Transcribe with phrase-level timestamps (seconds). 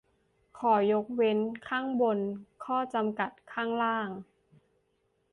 [0.59, 2.19] "ข้อยกเว้นข้างบน
[2.63, 4.09] ข้อจำกัดข้างล่าง"